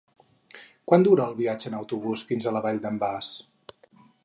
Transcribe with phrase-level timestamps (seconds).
[0.91, 3.31] Quant dura el viatge en autobús fins a la Vall d'en Bas?